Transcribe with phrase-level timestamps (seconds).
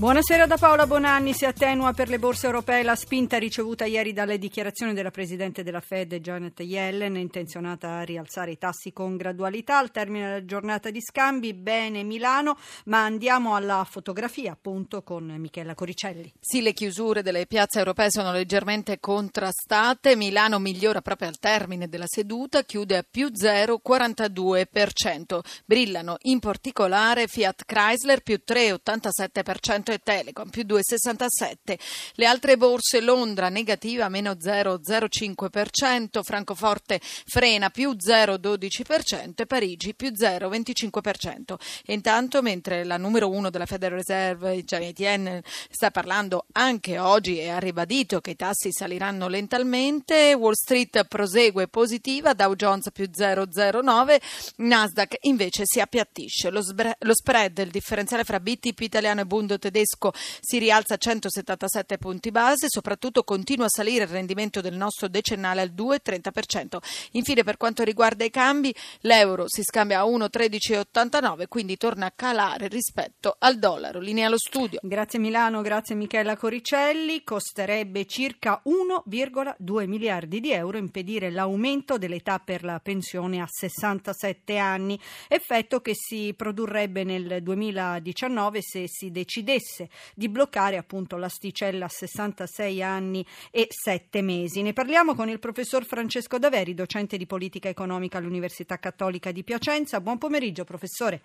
[0.00, 1.34] Buonasera da Paola Bonanni.
[1.34, 5.82] Si attenua per le borse europee la spinta ricevuta ieri dalle dichiarazioni della Presidente della
[5.82, 11.02] Fed, Janet Yellen, intenzionata a rialzare i tassi con gradualità al termine della giornata di
[11.02, 11.52] scambi.
[11.52, 16.32] Bene Milano, ma andiamo alla fotografia appunto con Michela Coricelli.
[16.40, 20.16] Sì, le chiusure delle piazze europee sono leggermente contrastate.
[20.16, 25.40] Milano migliora proprio al termine della seduta, chiude a più 0,42%.
[25.66, 31.78] Brillano in particolare Fiat Chrysler più 3,87% e Telecom più 2,67.
[32.14, 41.54] Le altre borse Londra negativa meno 0,05%, Francoforte frena più 0,12% e Parigi più 0,25%.
[41.84, 47.38] E intanto mentre la numero uno della Federal Reserve, Janet Yellen, sta parlando anche oggi
[47.38, 53.08] e ha ribadito che i tassi saliranno lentamente, Wall Street prosegue positiva, Dow Jones più
[53.12, 54.20] 0,09,
[54.56, 56.50] Nasdaq invece si appiattisce.
[56.50, 56.62] Lo,
[56.98, 61.98] lo spread, il differenziale fra BTP italiano e Bund tedesco tedesco si rialza a 177
[61.98, 66.78] punti base, soprattutto continua a salire il rendimento del nostro decennale al 2,30%.
[67.12, 72.68] Infine per quanto riguarda i cambi, l'euro si scambia a 1,1389, quindi torna a calare
[72.68, 74.00] rispetto al dollaro.
[74.00, 74.80] Linea allo studio.
[74.82, 77.22] Grazie Milano, grazie Michela Coricelli.
[77.24, 84.98] Costerebbe circa 1,2 miliardi di euro impedire l'aumento dell'età per la pensione a 67 anni,
[85.28, 91.88] effetto che si produrrebbe nel 2019 se si decidesse decidesse di bloccare appunto l'asticella a
[91.88, 94.62] 66 anni e 7 mesi.
[94.62, 100.00] Ne parliamo con il professor Francesco Daveri, docente di politica economica all'Università Cattolica di Piacenza.
[100.00, 101.20] Buon pomeriggio, professore.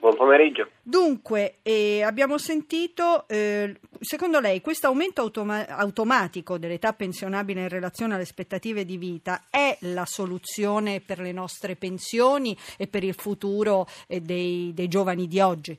[0.00, 0.68] Buon pomeriggio.
[0.80, 8.14] Dunque, eh, abbiamo sentito, eh, secondo lei questo aumento automa- automatico dell'età pensionabile in relazione
[8.14, 13.88] alle aspettative di vita è la soluzione per le nostre pensioni e per il futuro
[14.06, 15.76] eh, dei, dei giovani di oggi?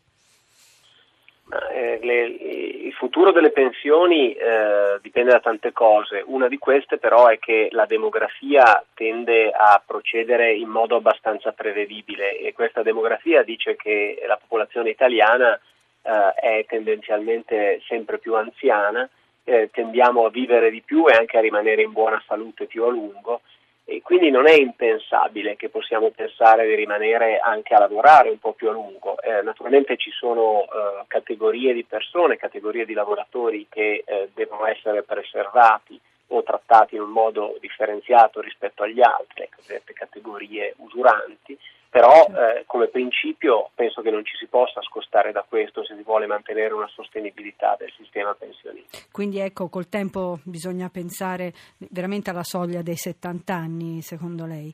[1.51, 7.25] Eh, le, il futuro delle pensioni eh, dipende da tante cose, una di queste però
[7.25, 13.75] è che la demografia tende a procedere in modo abbastanza prevedibile e questa demografia dice
[13.75, 15.59] che la popolazione italiana
[16.03, 19.09] eh, è tendenzialmente sempre più anziana,
[19.43, 22.89] eh, tendiamo a vivere di più e anche a rimanere in buona salute più a
[22.89, 23.41] lungo
[23.89, 28.53] e quindi non è impensabile che possiamo pensare di rimanere anche a lavorare un po'
[28.53, 29.19] più a lungo.
[29.19, 35.01] Eh, naturalmente ci sono eh, categorie di persone, categorie di lavoratori che eh, devono essere
[35.01, 41.57] preservati o trattati in un modo differenziato rispetto agli altri, cosiddette categorie usuranti,
[41.89, 46.03] però eh, come principio penso che non ci si possa scostare da questo se si
[46.03, 49.07] vuole mantenere una sostenibilità del sistema pensionistico.
[49.11, 51.51] Quindi ecco, col tempo bisogna pensare
[51.89, 54.73] veramente alla soglia dei 70 anni, secondo lei?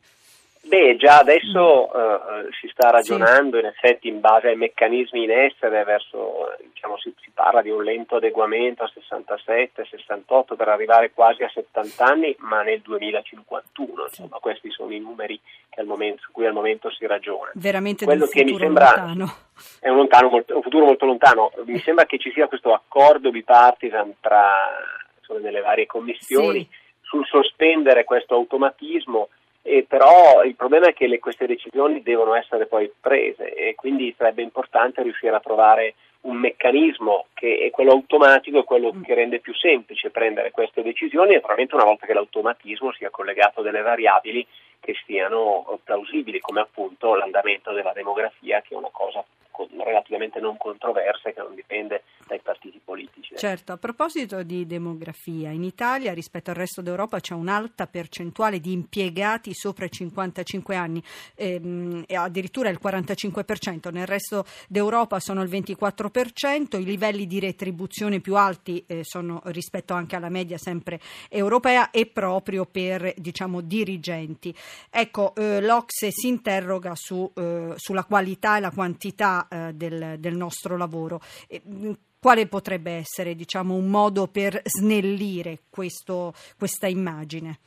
[0.68, 3.64] Beh, già adesso uh, si sta ragionando sì.
[3.64, 7.84] in effetti in base ai meccanismi in essere verso, diciamo, si, si, parla di un
[7.84, 14.40] lento adeguamento a 67, 68 per arrivare quasi a 70 anni, ma nel 2051, insomma,
[14.40, 15.40] questi sono i numeri
[15.84, 17.52] momento, su cui al momento si ragiona.
[17.54, 19.36] Veramente Quello che mi sembra lontano.
[19.80, 21.52] è un, lontano, un, futuro molto lontano.
[21.66, 24.54] Mi sembra che ci sia questo accordo bipartisan tra
[25.18, 26.78] insomma, nelle varie commissioni sì.
[27.02, 29.30] sul sospendere questo automatismo
[29.68, 34.14] e però il problema è che le, queste decisioni devono essere poi prese e quindi
[34.16, 39.40] sarebbe importante riuscire a trovare un meccanismo che è quello automatico, è quello che rende
[39.40, 43.82] più semplice prendere queste decisioni e naturalmente una volta che l'automatismo sia collegato a delle
[43.82, 44.46] variabili
[44.80, 49.26] che siano plausibili, come appunto l'andamento della demografia, che è una cosa
[49.84, 53.15] relativamente non controversa e che non dipende dai partiti politici.
[53.38, 58.72] Certo, a proposito di demografia, in Italia rispetto al resto d'Europa c'è un'alta percentuale di
[58.72, 61.04] impiegati sopra i 55 anni,
[61.36, 68.38] ehm, addirittura il 45%, nel resto d'Europa sono il 24%, i livelli di retribuzione più
[68.38, 74.56] alti eh, sono rispetto anche alla media sempre europea e proprio per diciamo dirigenti.
[74.90, 80.38] Ecco, eh, l'Ocse si interroga su, eh, sulla qualità e la quantità eh, del, del,
[80.38, 81.20] nostro lavoro.
[82.26, 87.60] Quale potrebbe essere diciamo, un modo per snellire questo, questa immagine?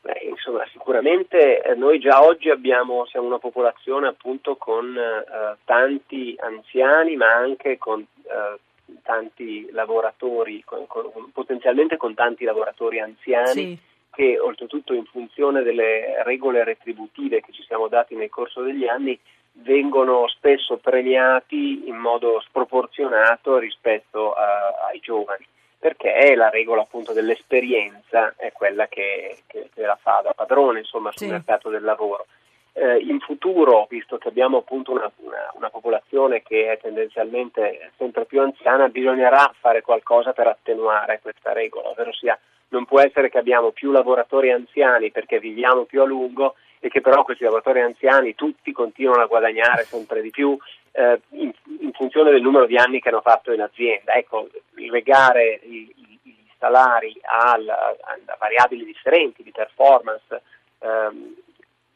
[0.00, 6.34] Beh, insomma, sicuramente eh, noi già oggi abbiamo, siamo una popolazione appunto con eh, tanti
[6.38, 13.52] anziani, ma anche con eh, tanti lavoratori, con, con, potenzialmente con tanti lavoratori anziani.
[13.52, 18.84] Sì che oltretutto in funzione delle regole retributive che ci siamo dati nel corso degli
[18.84, 19.16] anni
[19.52, 25.46] vengono spesso premiati in modo sproporzionato rispetto a, ai giovani
[25.80, 31.10] perché la regola appunto dell'esperienza è quella che, che, che la fa da padrone insomma,
[31.10, 31.32] sul sì.
[31.32, 32.26] mercato del lavoro.
[32.74, 38.26] Eh, in futuro, visto che abbiamo appunto una, una, una, popolazione che è tendenzialmente sempre
[38.26, 42.38] più anziana, bisognerà fare qualcosa per attenuare questa regola, ovvero sia
[42.68, 47.02] non può essere che abbiamo più lavoratori anziani perché viviamo più a lungo e che
[47.02, 50.56] però questi lavoratori anziani tutti continuano a guadagnare sempre di più
[50.92, 54.14] eh, in, in, funzione del numero di anni che hanno fatto in azienda.
[54.14, 55.92] Ecco, legare i,
[56.22, 60.42] i salari a, a, variabili differenti di performance
[60.78, 61.34] ehm,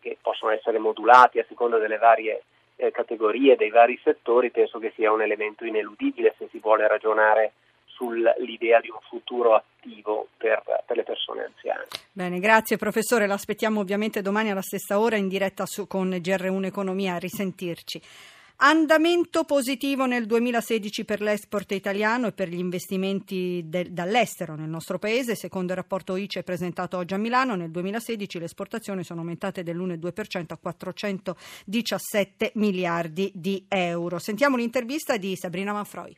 [0.00, 2.42] che possono essere modulati a seconda delle varie
[2.76, 7.52] eh, categorie, dei vari settori, penso che sia un elemento ineludibile se si vuole ragionare
[7.94, 11.86] sull'idea di un futuro attivo per, per, le persone anziane.
[12.12, 17.14] Bene, grazie professore, l'aspettiamo ovviamente domani alla stessa ora in diretta su, con GR1 Economia,
[17.14, 18.00] a risentirci.
[18.56, 24.98] Andamento positivo nel 2016 per l'export italiano e per gli investimenti de- dall'estero nel nostro
[24.98, 25.34] paese.
[25.34, 30.52] Secondo il rapporto ICE presentato oggi a Milano, nel 2016 le esportazioni sono aumentate dell'1,2%
[30.52, 34.20] a 417 miliardi di euro.
[34.20, 36.16] Sentiamo l'intervista di Sabrina Manfroi.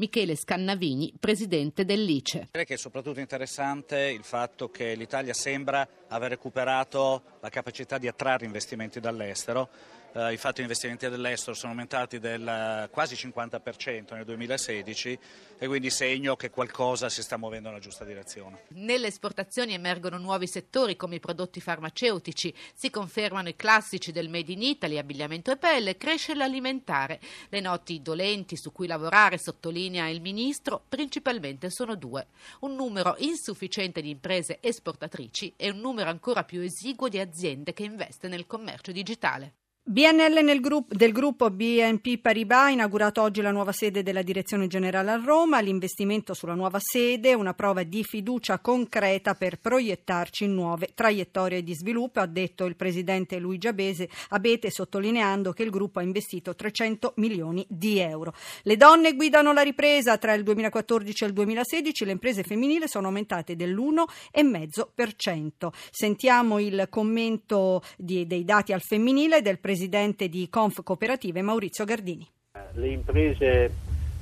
[0.00, 2.48] Michele Scannavini, presidente dell'ICE.
[2.50, 8.08] Direi che è soprattutto interessante il fatto che l'Italia sembra aver recuperato la capacità di
[8.08, 9.68] attrarre investimenti dall'estero
[10.12, 15.18] eh, infatti gli investimenti dell'estero sono aumentati del eh, quasi 50% nel 2016
[15.58, 18.64] e quindi segno che qualcosa si sta muovendo nella giusta direzione.
[18.68, 24.52] Nelle esportazioni emergono nuovi settori come i prodotti farmaceutici, si confermano i classici del Made
[24.52, 27.20] in Italy, abbigliamento e pelle, cresce l'alimentare.
[27.48, 32.28] Le noti dolenti su cui lavorare, sottolinea il Ministro, principalmente sono due.
[32.60, 37.84] Un numero insufficiente di imprese esportatrici e un numero ancora più esiguo di aziende che
[37.84, 39.59] investe nel commercio digitale.
[39.82, 45.10] BNL gruppo, del gruppo BNP Paribas ha inaugurato oggi la nuova sede della Direzione Generale
[45.10, 45.58] a Roma.
[45.60, 51.64] L'investimento sulla nuova sede è una prova di fiducia concreta per proiettarci in nuove traiettorie
[51.64, 56.54] di sviluppo, ha detto il presidente Luigi Abese, Abete, sottolineando che il gruppo ha investito
[56.54, 58.34] 300 milioni di euro.
[58.62, 60.18] Le donne guidano la ripresa.
[60.18, 65.68] Tra il 2014 e il 2016 le imprese femminili sono aumentate dell'1,5%.
[65.90, 71.84] Sentiamo il commento di, dei dati al femminile del presidente presidente di Conf Cooperative Maurizio
[71.84, 72.26] Gardini.
[72.72, 73.46] Le imprese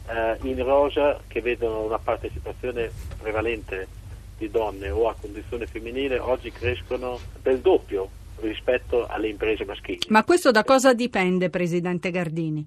[0.06, 3.88] eh, in rosa che vedono una partecipazione prevalente
[4.36, 8.10] di donne o a condizione femminile oggi crescono del doppio
[8.40, 10.00] rispetto alle imprese maschili.
[10.08, 12.66] Ma questo da cosa dipende, Presidente Gardini?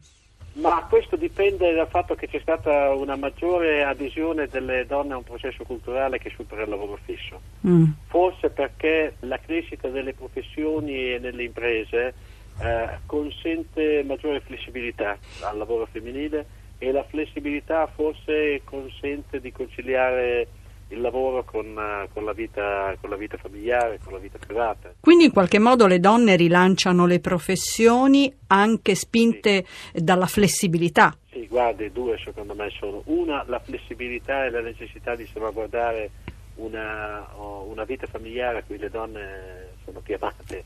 [0.54, 5.24] Ma questo dipende dal fatto che c'è stata una maggiore adesione delle donne a un
[5.24, 7.40] processo culturale che supera il lavoro fisso.
[7.68, 7.92] Mm.
[8.08, 12.14] Forse perché la crescita delle professioni e nelle imprese
[12.62, 16.46] eh, consente maggiore flessibilità al lavoro femminile
[16.78, 20.48] e la flessibilità forse consente di conciliare
[20.92, 24.94] il lavoro con, uh, con, la vita, con, la vita, familiare, con la vita privata.
[25.00, 30.04] Quindi in qualche modo le donne rilanciano le professioni anche spinte sì.
[30.04, 31.16] dalla flessibilità.
[31.30, 33.02] Sì, guardi, due secondo me sono.
[33.06, 36.10] Una, la flessibilità e la necessità di salvaguardare
[36.56, 40.64] una, una vita familiare a cui le donne sono chiamate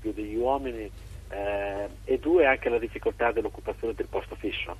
[0.00, 0.90] più degli uomini
[1.28, 4.76] eh, e due anche la difficoltà dell'occupazione del posto fisso.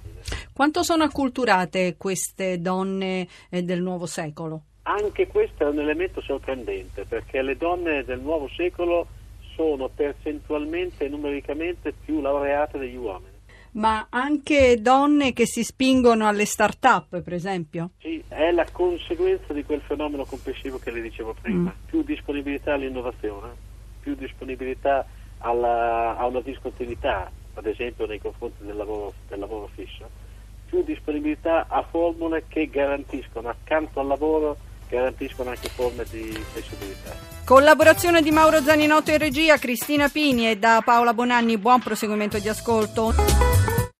[0.53, 4.63] Quanto sono acculturate queste donne eh, del nuovo secolo?
[4.83, 9.09] Anche questo è un elemento sorprendente perché le donne del nuovo secolo
[9.55, 13.35] sono percentualmente e numericamente più laureate degli uomini.
[13.73, 17.91] Ma anche donne che si spingono alle start-up, per esempio?
[17.99, 21.75] Sì, è la conseguenza di quel fenomeno complessivo che le dicevo prima.
[21.77, 21.87] Mm.
[21.87, 23.51] Più disponibilità all'innovazione,
[24.01, 25.07] più disponibilità
[25.39, 30.09] alla, a una discontinuità, ad esempio nei confronti del lavoro, del lavoro fisso,
[30.67, 34.57] più disponibilità a formule che garantiscono accanto al lavoro
[34.89, 37.15] garantiscono anche forme di flessibilità.
[37.45, 42.49] Collaborazione di Mauro Zaninotto in regia, Cristina Pini e da Paola Bonanni, buon proseguimento di
[42.49, 43.56] ascolto.